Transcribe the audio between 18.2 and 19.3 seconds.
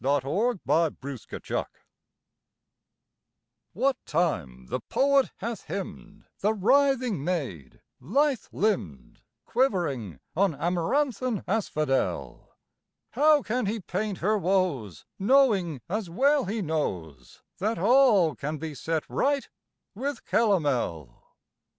can be set